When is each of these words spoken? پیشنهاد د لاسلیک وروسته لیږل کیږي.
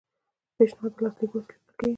پیشنهاد 0.57 0.91
د 0.95 0.97
لاسلیک 1.03 1.29
وروسته 1.33 1.39
لیږل 1.53 1.69
کیږي. 1.77 1.89